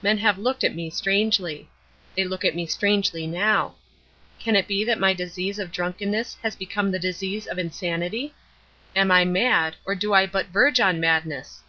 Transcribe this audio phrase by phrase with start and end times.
[0.00, 1.68] Men have looked at me strangely.
[2.16, 3.74] They look at me strangely now.
[4.38, 8.32] Can it be that my disease of drunkenness has become the disease of insanity?
[8.96, 11.62] Am I mad, or do I but verge on madness?